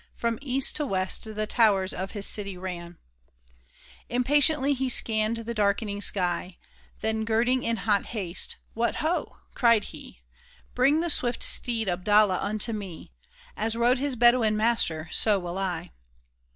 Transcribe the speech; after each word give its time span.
From 0.15 0.39
east 0.41 0.75
to 0.77 0.85
west 0.87 1.25
the 1.35 1.45
towers 1.45 1.93
of 1.93 2.13
his 2.13 2.25
city 2.25 2.57
ran! 2.57 2.97
Impatiently 4.09 4.73
he 4.73 4.89
scanned 4.89 5.37
the 5.37 5.53
darkening 5.53 6.01
sky; 6.01 6.57
Then 7.01 7.23
girding 7.23 7.61
in 7.61 7.77
hot 7.77 8.05
haste,'' 8.05 8.55
What 8.73 8.95
ho!" 8.95 9.37
cried 9.53 9.83
he," 9.93 10.21
Bring 10.73 11.01
the 11.01 11.11
swift 11.11 11.43
steed 11.43 11.87
Abdallah 11.87 12.39
unto 12.41 12.73
me! 12.73 13.11
As 13.55 13.75
rode 13.75 13.99
his 13.99 14.15
Bedouin 14.15 14.57
master, 14.57 15.07
so 15.11 15.37
will 15.37 15.59
I 15.59 15.91